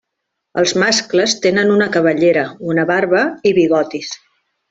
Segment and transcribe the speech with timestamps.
[0.61, 4.13] Els mascles tenen una cabellera, una barba i bigotis.